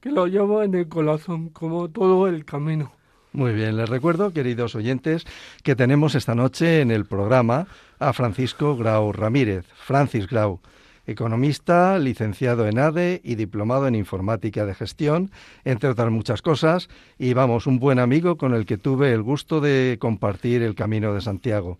que 0.00 0.10
lo 0.10 0.26
llevo 0.26 0.62
en 0.62 0.74
el 0.74 0.88
corazón, 0.88 1.50
como 1.50 1.90
todo 1.90 2.26
el 2.26 2.44
camino. 2.44 2.92
Muy 3.32 3.52
bien, 3.52 3.76
les 3.76 3.88
recuerdo, 3.88 4.32
queridos 4.32 4.74
oyentes, 4.74 5.24
que 5.62 5.76
tenemos 5.76 6.14
esta 6.14 6.34
noche 6.34 6.80
en 6.80 6.90
el 6.90 7.04
programa 7.04 7.66
a 7.98 8.12
Francisco 8.12 8.76
Grau 8.76 9.12
Ramírez, 9.12 9.66
Francis 9.74 10.26
Grau, 10.26 10.60
economista, 11.06 11.98
licenciado 11.98 12.66
en 12.66 12.78
ADE 12.78 13.20
y 13.22 13.34
diplomado 13.34 13.86
en 13.86 13.94
informática 13.94 14.64
de 14.64 14.74
gestión, 14.74 15.30
entre 15.64 15.90
otras 15.90 16.10
muchas 16.10 16.42
cosas, 16.42 16.88
y 17.18 17.34
vamos, 17.34 17.66
un 17.66 17.78
buen 17.78 17.98
amigo 17.98 18.36
con 18.36 18.54
el 18.54 18.66
que 18.66 18.78
tuve 18.78 19.12
el 19.12 19.22
gusto 19.22 19.60
de 19.60 19.98
compartir 20.00 20.62
el 20.62 20.74
Camino 20.74 21.14
de 21.14 21.20
Santiago. 21.20 21.78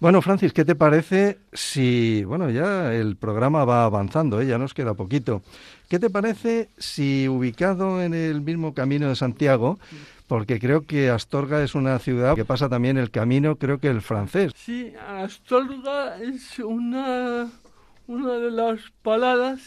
Bueno, 0.00 0.22
Francis, 0.22 0.54
¿qué 0.54 0.64
te 0.64 0.74
parece 0.74 1.40
si, 1.52 2.24
bueno, 2.24 2.48
ya 2.48 2.94
el 2.94 3.16
programa 3.16 3.66
va 3.66 3.84
avanzando, 3.84 4.40
¿eh? 4.40 4.46
ya 4.46 4.56
nos 4.56 4.72
queda 4.72 4.94
poquito. 4.94 5.42
¿Qué 5.90 5.98
te 5.98 6.08
parece 6.08 6.70
si 6.78 7.28
ubicado 7.28 8.02
en 8.02 8.14
el 8.14 8.40
mismo 8.40 8.72
camino 8.72 9.10
de 9.10 9.16
Santiago, 9.16 9.78
porque 10.26 10.58
creo 10.58 10.86
que 10.86 11.10
Astorga 11.10 11.62
es 11.62 11.74
una 11.74 11.98
ciudad 11.98 12.34
que 12.34 12.46
pasa 12.46 12.70
también 12.70 12.96
el 12.96 13.10
camino, 13.10 13.56
creo 13.56 13.78
que 13.78 13.88
el 13.88 14.00
francés. 14.00 14.52
Sí, 14.56 14.94
Astorga 15.06 16.16
es 16.22 16.58
una, 16.60 17.50
una 18.06 18.32
de 18.38 18.50
las 18.52 18.80
palabras 19.02 19.60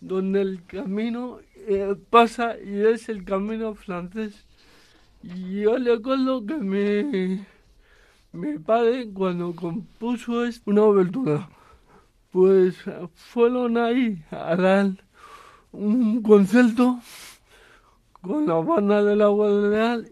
donde 0.00 0.40
el 0.40 0.64
camino 0.66 1.38
eh, 1.68 1.94
pasa 2.10 2.56
y 2.58 2.80
es 2.80 3.08
el 3.08 3.24
camino 3.24 3.76
francés. 3.76 4.44
Y 5.22 5.60
yo 5.60 5.78
le 5.78 5.92
acuerdo 5.92 6.44
que 6.44 6.54
me 6.54 7.46
mi 8.36 8.58
padre 8.58 9.10
cuando 9.12 9.54
compuso 9.54 10.44
una 10.66 10.82
obertura, 10.82 11.48
pues 12.30 12.76
fueron 13.14 13.78
ahí 13.78 14.22
a 14.30 14.54
dar 14.56 14.90
un 15.72 16.22
concierto 16.22 17.00
con 18.20 18.46
la 18.46 18.54
banda 18.54 19.02
de 19.02 19.16
la 19.16 19.28
Guardia 19.28 20.02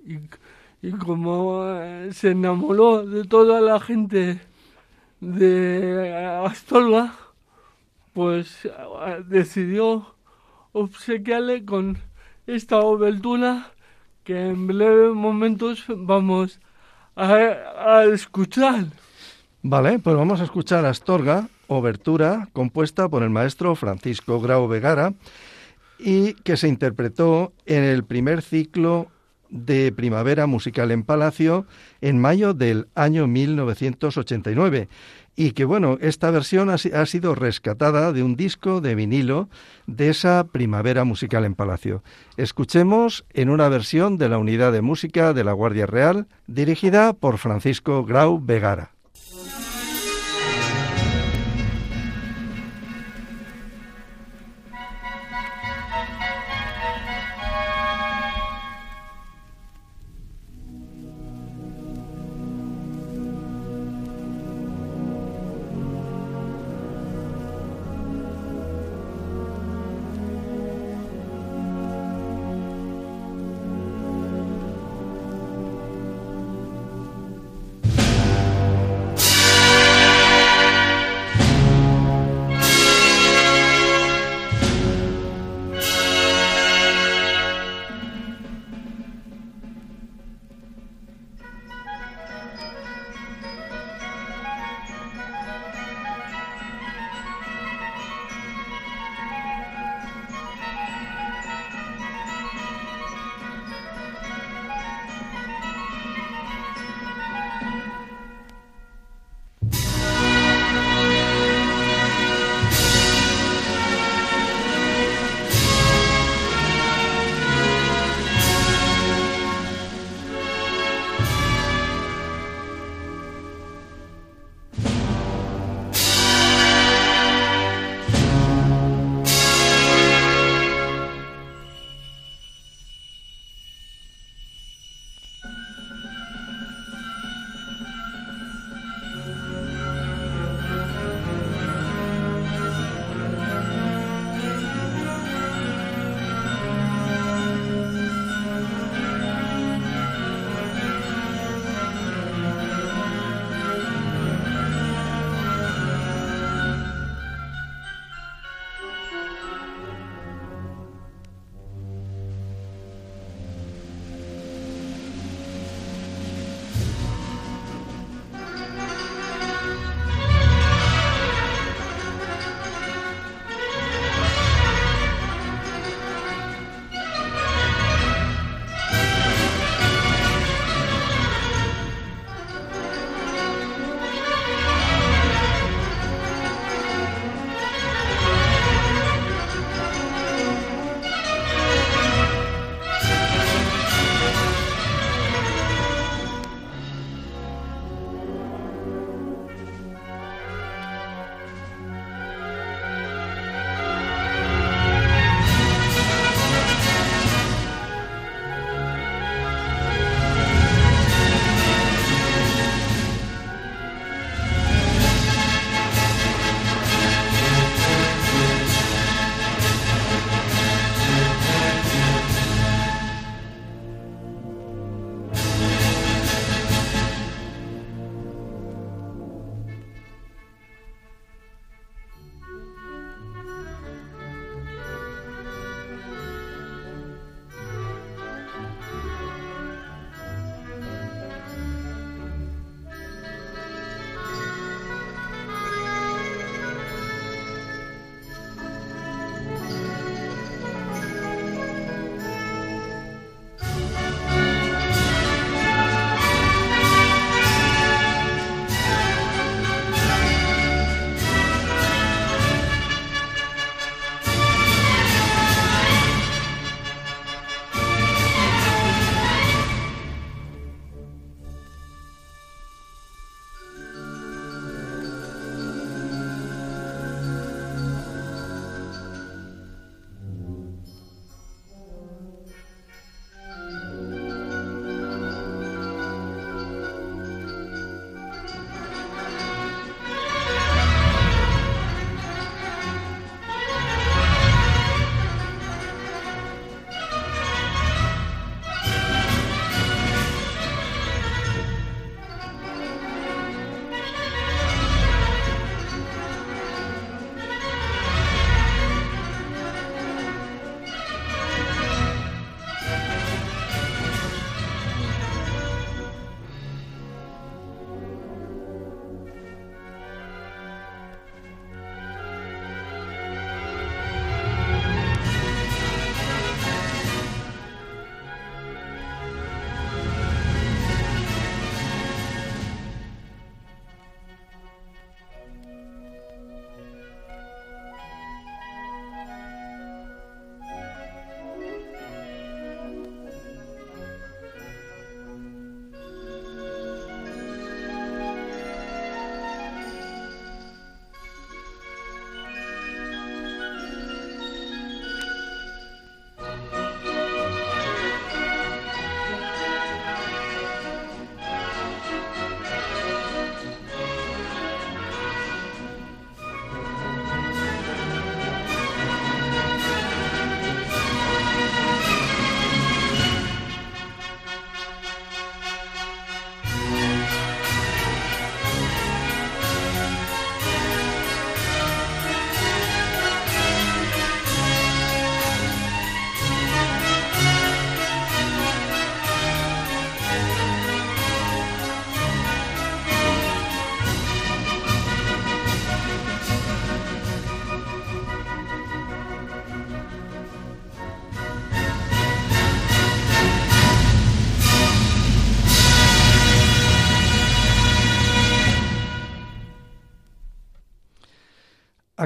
y, 0.82 0.90
como 0.92 1.64
eh, 1.66 2.10
se 2.12 2.30
enamoró 2.30 3.04
de 3.04 3.24
toda 3.24 3.60
la 3.60 3.78
gente 3.80 4.40
de 5.20 6.14
Astorga, 6.46 7.14
pues 8.12 8.64
eh, 8.64 8.70
decidió 9.26 10.14
obsequiarle 10.72 11.64
con 11.64 11.98
esta 12.46 12.78
obertura 12.80 13.72
que 14.24 14.48
en 14.48 14.66
breves 14.66 15.14
momentos 15.14 15.84
vamos 15.88 16.58
a, 16.58 16.73
escuchar. 18.12 18.86
Vale, 19.62 19.98
pues 19.98 20.16
vamos 20.16 20.40
a 20.40 20.44
escuchar 20.44 20.84
Astorga, 20.84 21.48
obertura 21.68 22.48
compuesta 22.52 23.08
por 23.08 23.22
el 23.22 23.30
maestro 23.30 23.74
Francisco 23.74 24.40
Grau 24.40 24.68
Vegara 24.68 25.14
y 25.98 26.34
que 26.34 26.56
se 26.56 26.68
interpretó 26.68 27.52
en 27.66 27.82
el 27.82 28.04
primer 28.04 28.42
ciclo 28.42 29.08
de 29.48 29.92
Primavera 29.92 30.46
Musical 30.46 30.90
en 30.90 31.04
Palacio 31.04 31.66
en 32.00 32.18
mayo 32.18 32.54
del 32.54 32.88
año 32.94 33.26
1989 33.26 34.88
y 35.36 35.52
que 35.52 35.64
bueno, 35.64 35.98
esta 36.00 36.30
versión 36.30 36.70
ha, 36.70 37.06
sido 37.06 37.34
rescatada 37.34 38.12
de 38.12 38.22
un 38.22 38.36
disco 38.36 38.80
de 38.80 38.94
vinilo 38.94 39.48
de 39.86 40.10
esa 40.10 40.44
primavera 40.44 41.04
musical 41.04 41.44
en 41.44 41.54
Palacio. 41.54 42.02
Escuchemos 42.36 43.24
en 43.32 43.50
una 43.50 43.68
versión 43.68 44.16
de 44.16 44.28
la 44.28 44.38
Unidad 44.38 44.72
de 44.72 44.82
Música 44.82 45.32
de 45.32 45.44
la 45.44 45.52
Guardia 45.52 45.86
Real, 45.86 46.28
dirigida 46.46 47.12
por 47.12 47.38
Francisco 47.38 48.04
Grau 48.04 48.40
Vegara. 48.40 48.93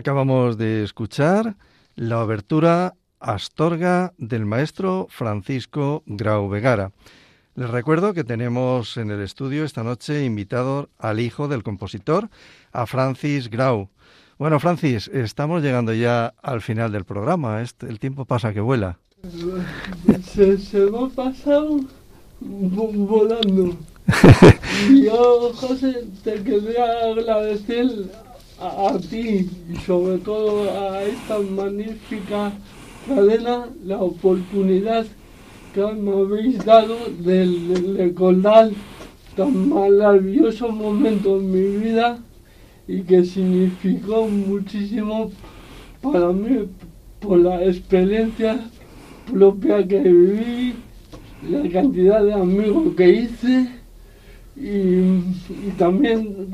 Acabamos 0.09 0.57
de 0.57 0.85
escuchar 0.85 1.57
la 1.95 2.25
obertura 2.25 2.95
Astorga 3.21 4.15
del 4.17 4.47
maestro 4.47 5.07
Francisco 5.11 6.03
Grau 6.07 6.49
Vegara. 6.49 6.93
Les 7.55 7.69
recuerdo 7.69 8.15
que 8.15 8.25
tenemos 8.25 8.97
en 8.97 9.11
el 9.11 9.21
estudio 9.21 9.65
esta 9.65 9.85
noche 9.85 10.25
invitado 10.25 10.89
al 10.97 11.21
hijo 11.21 11.47
del 11.47 11.63
compositor, 11.63 12.31
a 12.73 12.87
Francis 12.87 13.51
Grau. 13.51 13.91
Bueno, 14.39 14.59
Francis, 14.61 15.09
estamos 15.09 15.63
llegando 15.63 15.93
ya 15.93 16.33
al 16.41 16.63
final 16.63 16.91
del 16.91 17.05
programa. 17.05 17.61
Este, 17.61 17.87
el 17.87 17.99
tiempo 17.99 18.25
pasa 18.25 18.55
que 18.55 18.61
vuela. 18.61 18.99
Se, 20.25 20.57
se 20.57 20.91
me 20.91 21.05
ha 21.05 21.09
pasado 21.09 21.81
volando. 22.41 23.77
Yo, 25.05 25.53
José, 25.55 26.07
te 26.25 26.43
quería 26.43 27.11
agradecer 27.13 27.91
a, 28.61 28.99
ti 28.99 29.49
y 29.73 29.77
sobre 29.87 30.19
todo 30.19 30.71
a 30.71 31.03
esta 31.03 31.39
magnífica 31.39 32.53
cadena 33.07 33.69
la 33.85 33.99
oportunidad 33.99 35.07
que 35.73 35.81
me 35.81 36.13
habéis 36.13 36.65
dado 36.65 36.97
de, 37.21 37.95
recordar 37.97 38.71
tan 39.37 39.69
maravilloso 39.69 40.71
momento 40.71 41.39
en 41.39 41.53
mi 41.53 41.85
vida 41.85 42.19
y 42.89 43.03
que 43.03 43.25
significó 43.25 44.27
muchísimo 44.27 45.31
para 46.03 46.33
mí 46.33 46.69
por 47.21 47.39
la 47.39 47.65
experiencia 47.65 48.59
propia 49.31 49.87
que 49.87 50.01
viví, 50.01 50.75
la 51.49 51.69
cantidad 51.71 52.25
de 52.25 52.33
amigos 52.33 52.95
que 52.97 53.09
hice 53.09 53.69
y, 54.57 54.69
y 54.69 55.75
también, 55.77 56.49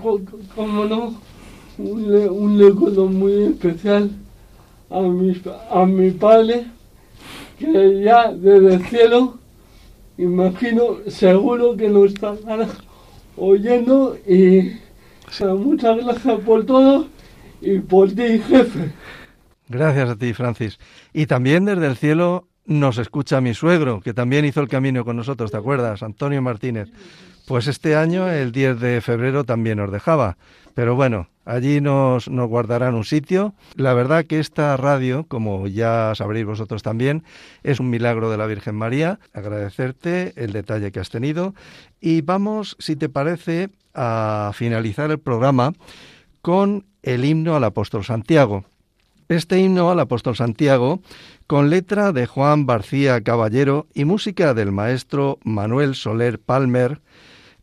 como 0.54 0.84
no, 0.84 1.14
un, 1.78 2.58
un 2.58 3.20
muy 3.20 3.44
especial 3.44 4.10
a 4.90 5.00
mi, 5.00 5.40
a 5.70 6.18
padre, 6.18 6.66
que 7.58 8.02
ya 8.02 8.32
desde 8.32 8.74
el 8.74 8.84
cielo, 8.86 9.38
imagino, 10.18 10.98
seguro 11.08 11.76
que 11.76 11.88
nos 11.88 12.12
estará 12.12 12.68
oyendo 13.36 14.16
y 14.26 14.72
muchas 15.42 15.96
gracias 15.96 16.40
por 16.40 16.64
todo 16.64 17.08
y 17.60 17.78
por 17.78 18.10
ti, 18.12 18.38
jefe. 18.38 18.92
Gracias 19.68 20.10
a 20.10 20.16
ti, 20.16 20.32
Francis. 20.32 20.78
Y 21.12 21.26
también 21.26 21.64
desde 21.64 21.86
el 21.86 21.96
cielo 21.96 22.46
nos 22.66 22.98
escucha 22.98 23.40
mi 23.40 23.54
suegro, 23.54 24.00
que 24.00 24.14
también 24.14 24.44
hizo 24.44 24.60
el 24.60 24.68
camino 24.68 25.04
con 25.04 25.16
nosotros, 25.16 25.50
¿te 25.50 25.56
acuerdas? 25.56 26.02
Antonio 26.02 26.40
Martínez. 26.42 26.90
Pues 27.46 27.66
este 27.66 27.96
año, 27.96 28.30
el 28.30 28.52
10 28.52 28.80
de 28.80 29.00
febrero, 29.00 29.44
también 29.44 29.78
nos 29.78 29.90
dejaba. 29.90 30.36
Pero 30.74 30.96
bueno, 30.96 31.28
allí 31.44 31.80
nos, 31.80 32.28
nos 32.28 32.48
guardarán 32.48 32.94
un 32.94 33.04
sitio. 33.04 33.54
La 33.76 33.94
verdad 33.94 34.24
que 34.24 34.40
esta 34.40 34.76
radio, 34.76 35.24
como 35.28 35.68
ya 35.68 36.12
sabréis 36.14 36.46
vosotros 36.46 36.82
también, 36.82 37.22
es 37.62 37.78
un 37.80 37.90
milagro 37.90 38.30
de 38.30 38.36
la 38.36 38.46
Virgen 38.46 38.74
María. 38.74 39.20
Agradecerte 39.32 40.32
el 40.36 40.52
detalle 40.52 40.90
que 40.90 41.00
has 41.00 41.10
tenido. 41.10 41.54
Y 42.00 42.22
vamos, 42.22 42.76
si 42.80 42.96
te 42.96 43.08
parece, 43.08 43.70
a 43.94 44.50
finalizar 44.54 45.10
el 45.10 45.20
programa 45.20 45.72
con 46.42 46.84
el 47.02 47.24
himno 47.24 47.54
al 47.54 47.64
apóstol 47.64 48.04
Santiago. 48.04 48.64
Este 49.28 49.58
himno 49.58 49.90
al 49.90 50.00
apóstol 50.00 50.36
Santiago, 50.36 51.00
con 51.46 51.70
letra 51.70 52.12
de 52.12 52.26
Juan 52.26 52.66
García 52.66 53.22
Caballero 53.22 53.86
y 53.94 54.04
música 54.04 54.52
del 54.52 54.72
maestro 54.72 55.38
Manuel 55.44 55.94
Soler 55.94 56.38
Palmer, 56.38 57.00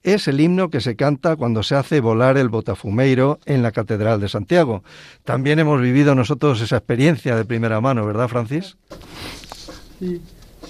es 0.04 0.28
el 0.28 0.40
himno 0.40 0.70
que 0.70 0.82
se 0.82 0.96
canta 0.96 1.36
cuando 1.36 1.64
se 1.64 1.76
hace 1.76 2.00
volar 2.00 2.38
el 2.38 2.50
botafumeiro 2.50 3.40
en 3.46 3.62
la 3.62 3.72
Catedral 3.72 4.20
de 4.20 4.30
Santiago. 4.30 4.84
También 5.24 5.60
hemos 5.60 5.80
vivido 5.82 6.16
nosotros 6.16 6.62
esa 6.62 6.78
experiencia 6.78 7.36
de 7.36 7.46
primera 7.46 7.82
mano, 7.82 8.06
¿verdad, 8.06 8.28
Francis? 8.28 8.78
Sí, 10.00 10.22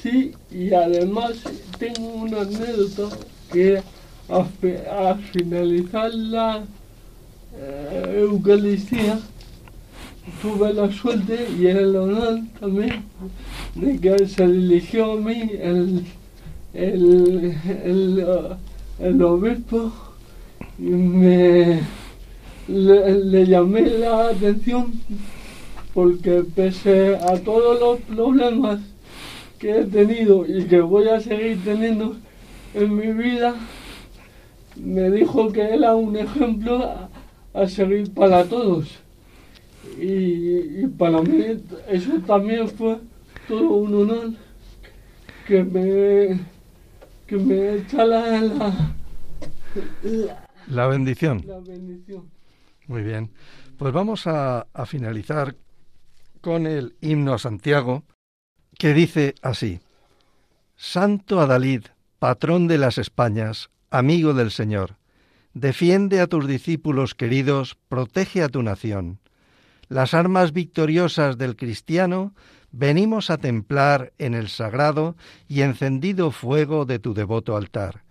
sí 0.02 0.34
y 0.52 0.74
además 0.74 1.44
tengo 1.80 2.08
una 2.08 2.42
anécdota 2.42 3.16
que 3.52 3.82
a, 4.30 5.16
finalizar 5.32 6.14
la 6.14 6.64
eh, 7.56 8.18
Eucaristía 8.22 9.20
tuve 10.42 10.74
la 10.74 10.92
suerte 10.92 11.48
y 11.58 11.68
el 11.68 11.96
honor 11.96 12.40
también 12.60 13.04
de 13.76 14.00
que 14.00 14.28
se 14.28 14.44
eligió 14.44 15.14
a 15.14 15.16
mí 15.18 15.52
el, 15.60 16.06
el 16.74 17.56
el 19.00 19.22
obispo 19.22 19.92
me 20.78 21.82
le, 22.68 23.46
llamé 23.46 23.82
la 23.82 24.30
atención 24.30 24.94
porque 25.94 26.44
pese 26.56 27.16
a 27.18 27.38
todos 27.40 27.80
los 27.80 28.00
problemas 28.02 28.80
que 29.60 29.82
he 29.82 29.86
tenido 29.86 30.46
y 30.48 30.66
que 30.66 30.82
voy 30.82 31.08
a 31.10 31.20
seguir 31.20 31.64
teniendo 31.64 32.16
en 32.74 32.96
mi 32.96 33.12
vida, 33.12 33.56
me 34.76 35.12
dijo 35.12 35.52
que 35.52 35.62
era 35.62 35.96
un 35.96 36.16
ejemplo 36.16 36.90
a, 37.54 37.68
seguir 37.68 38.12
para 38.14 38.46
todos. 38.46 38.88
Y, 40.00 40.88
para 40.98 41.22
mí 41.22 41.44
eso 41.90 42.12
también 42.26 42.68
fue 42.70 42.98
todo 43.48 43.74
un 43.74 43.94
honor 43.94 44.32
que 45.46 45.64
me 45.64 46.40
que 47.32 47.38
me 47.38 47.76
echa 47.76 48.04
la, 48.04 48.42
la, 50.68 50.88
bendición. 50.88 51.42
La 51.48 51.60
bendición. 51.60 52.30
Muy 52.88 53.04
bien. 53.04 53.32
Pues 53.78 53.94
vamos 53.94 54.28
a, 54.28 54.68
a 54.74 54.86
finalizar 54.86 55.56
con 56.42 56.68
el 56.68 56.94
himno 57.00 57.34
a 57.34 57.40
Santiago, 57.40 58.04
que 58.78 58.94
dice 58.94 59.36
así. 59.42 59.80
Santo 60.76 61.40
Adalid, 61.40 61.86
patrón 62.20 62.68
de 62.68 62.78
las 62.78 62.98
Españas, 62.98 63.70
amigo 63.92 64.34
del 64.34 64.52
Señor, 64.52 64.98
defiende 65.54 66.20
a 66.20 66.28
tus 66.28 66.50
discípulos 66.50 67.16
queridos, 67.16 67.78
protege 67.88 68.44
a 68.44 68.50
tu 68.50 68.62
nación. 68.62 69.20
Las 69.88 70.14
armas 70.14 70.52
victoriosas 70.52 71.38
del 71.38 71.56
cristiano 71.56 72.34
venimos 72.72 73.30
a 73.30 73.38
templar 73.38 74.14
en 74.18 74.34
el 74.34 74.48
sagrado 74.48 75.16
y 75.48 75.62
encendido 75.62 76.32
fuego 76.32 76.86
de 76.86 77.00
tu 77.00 77.14
devoto 77.14 77.58
altar. 77.58 78.04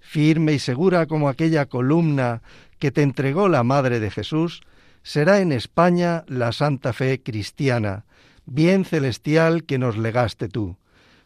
Firme 0.00 0.52
y 0.52 0.58
segura 0.58 1.06
como 1.06 1.28
aquella 1.28 1.66
columna 1.66 2.42
que 2.78 2.90
te 2.90 3.02
entregó 3.02 3.48
la 3.48 3.62
Madre 3.62 4.00
de 4.00 4.10
Jesús, 4.10 4.62
será 5.02 5.40
en 5.40 5.52
España 5.52 6.24
la 6.28 6.52
santa 6.52 6.92
fe 6.92 7.22
cristiana, 7.22 8.04
bien 8.46 8.84
celestial 8.84 9.64
que 9.64 9.78
nos 9.78 9.96
legaste 9.96 10.48
tú. 10.48 10.76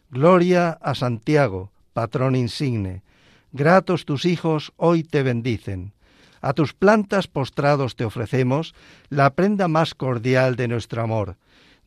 Gloria 0.09 0.71
a 0.81 0.95
Santiago, 0.95 1.71
patrón 1.93 2.35
insigne. 2.35 3.03
Gratos 3.51 4.05
tus 4.05 4.25
hijos 4.25 4.73
hoy 4.77 5.03
te 5.03 5.23
bendicen. 5.23 5.93
A 6.41 6.53
tus 6.53 6.73
plantas 6.73 7.27
postrados 7.27 7.95
te 7.95 8.05
ofrecemos 8.05 8.73
la 9.09 9.31
prenda 9.31 9.67
más 9.67 9.93
cordial 9.93 10.55
de 10.55 10.69
nuestro 10.69 11.01
amor 11.01 11.35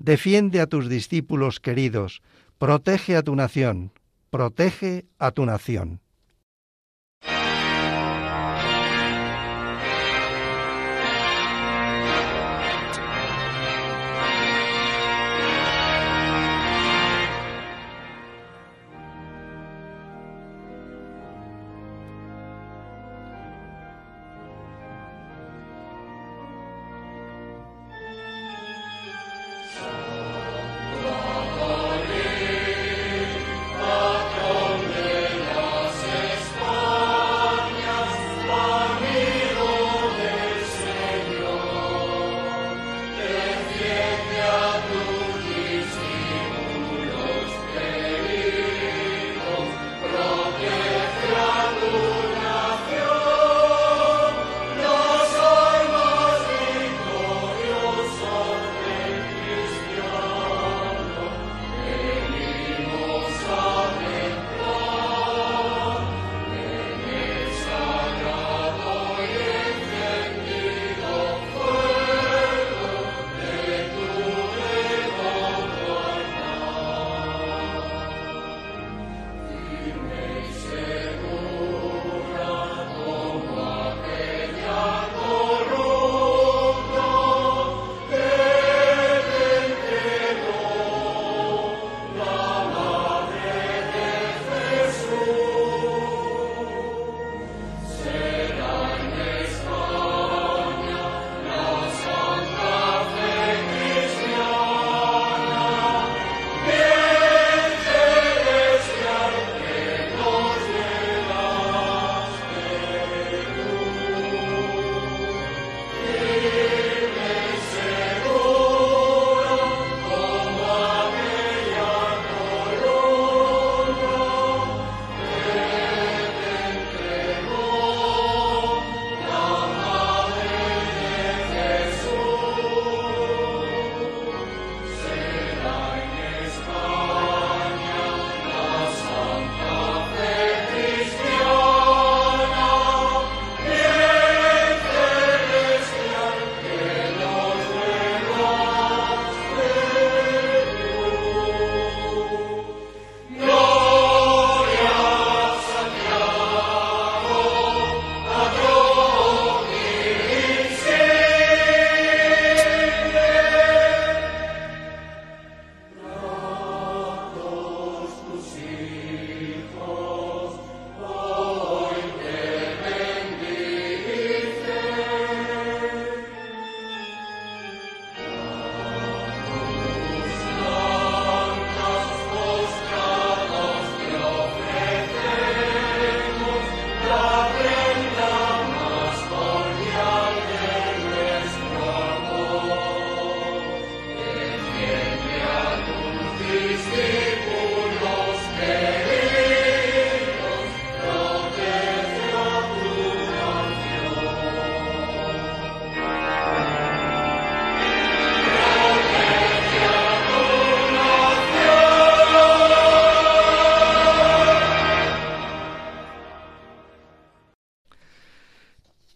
Defiende 0.04 0.60
a 0.60 0.66
tus 0.66 0.88
discípulos 0.88 1.60
queridos, 1.60 2.22
protege 2.58 3.14
a 3.16 3.22
tu 3.22 3.36
nación, 3.36 3.92
protege 4.30 5.06
a 5.20 5.30
tu 5.30 5.46
nación. 5.46 6.01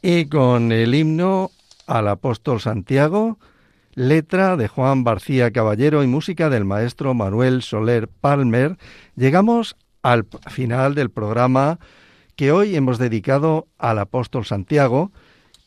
Y 0.09 0.27
con 0.27 0.71
el 0.71 0.95
himno 0.95 1.51
al 1.89 2.07
apóstol 2.07 2.61
Santiago, 2.61 3.41
letra 3.97 4.57
de 4.57 4.69
Juan 4.69 5.03
García 5.03 5.51
Caballero 5.51 6.05
y 6.05 6.07
música 6.07 6.49
del 6.49 6.65
maestro 6.65 7.13
Manuel 7.13 7.61
Soler 7.61 8.07
Palmer, 8.07 8.77
llegamos 9.17 9.75
al 10.03 10.25
final 10.49 10.95
del 10.95 11.11
programa 11.11 11.81
que 12.37 12.53
hoy 12.53 12.77
hemos 12.77 12.99
dedicado 12.99 13.67
al 13.79 13.99
apóstol 13.99 14.45
Santiago. 14.45 15.11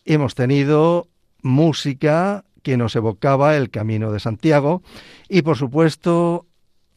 Hemos 0.06 0.36
tenido 0.36 1.10
música 1.42 2.46
que 2.64 2.78
nos 2.78 2.96
evocaba 2.96 3.58
el 3.58 3.70
camino 3.70 4.14
de 4.14 4.22
Santiago 4.22 4.84
y 5.28 5.42
por 5.42 5.58
supuesto 5.58 6.46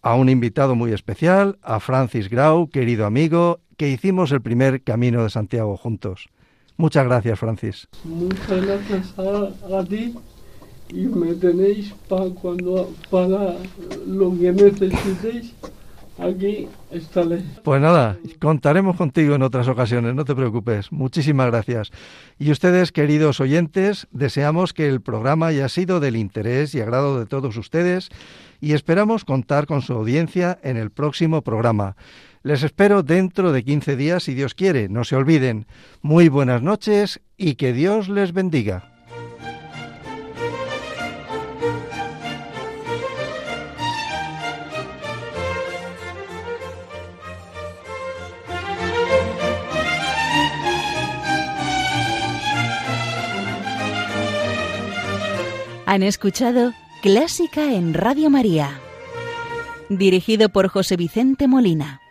a 0.01 0.14
un 0.14 0.28
invitado 0.28 0.76
muy 0.76 0.93
especial, 0.93 1.59
a 1.62 1.80
Francis 1.80 2.30
Grau, 2.30 2.70
querido 2.70 3.05
amigo, 3.05 3.59
que 3.76 3.88
hicimos 3.88 4.30
el 4.30 4.43
primer 4.43 4.84
camino 4.84 5.24
de 5.24 5.30
Santiago 5.30 5.76
juntos. 5.76 6.28
Muchas 6.77 7.05
gracias, 7.05 7.39
Francis. 7.39 7.89
Muchas 8.05 8.66
gracias 8.66 9.14
a, 9.18 9.85
ti 9.85 10.14
y 10.89 11.07
me 11.07 11.35
tenéis 11.35 11.95
para 12.09 12.31
cuando 12.31 12.91
para 13.11 13.55
lo 14.07 14.37
que 14.39 14.53
necesitéis. 14.53 15.55
Aquí 16.18 16.68
estaré. 16.91 17.43
Pues 17.64 17.81
nada, 17.81 18.18
contaremos 18.39 18.97
contigo 18.97 19.35
en 19.35 19.43
otras 19.43 19.66
ocasiones, 19.66 20.14
no 20.14 20.25
te 20.25 20.35
preocupes. 20.35 20.93
Muchísimas 20.93 21.47
gracias. 21.47 21.91
Y 22.39 22.51
ustedes, 22.51 22.93
queridos 22.93 23.41
oyentes, 23.41 24.07
deseamos 24.12 24.75
que 24.75 24.89
el 24.89 25.01
programa 25.01 25.49
haya 25.49 25.68
sido 25.70 26.01
del 26.01 26.16
interés 26.16 26.75
y 26.75 26.81
agrado 26.81 27.18
de 27.18 27.27
todos 27.27 27.57
ustedes 27.57 28.11
y 28.61 28.75
esperamos 28.75 29.25
contar 29.25 29.66
con 29.66 29.81
su 29.83 29.95
audiencia 29.95 30.59
en 30.62 30.77
el 30.77 30.91
próximo 30.91 31.43
programa. 31.43 31.97
Les 32.45 32.64
espero 32.64 33.05
dentro 33.05 33.53
de 33.53 33.62
15 33.62 33.95
días 33.95 34.24
si 34.24 34.34
Dios 34.34 34.55
quiere. 34.55 34.88
No 34.88 35.05
se 35.05 35.14
olviden. 35.14 35.66
Muy 36.01 36.28
buenas 36.28 36.61
noches 36.61 37.20
y 37.36 37.55
que 37.55 37.72
Dios 37.72 38.09
les 38.09 38.32
bendiga. 38.32 38.88
Han 55.86 56.03
escuchado 56.03 56.72
Clásica 57.03 57.74
en 57.74 57.93
Radio 57.93 58.30
María, 58.30 58.80
dirigido 59.90 60.49
por 60.49 60.68
José 60.68 60.97
Vicente 60.97 61.47
Molina. 61.47 62.01